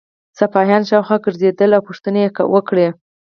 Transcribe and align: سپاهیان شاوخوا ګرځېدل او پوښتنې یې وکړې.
سپاهیان 0.39 0.83
شاوخوا 0.89 1.17
ګرځېدل 1.25 1.71
او 1.73 1.81
پوښتنې 1.87 2.21
یې 2.25 2.29
وکړې. 2.53 2.87